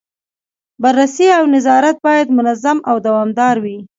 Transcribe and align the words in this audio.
بررسي 0.81 1.27
او 1.37 1.43
نظارت 1.55 1.97
باید 2.05 2.27
منظم 2.37 2.77
او 2.89 2.95
دوامداره 3.05 3.59
وي. 3.63 3.77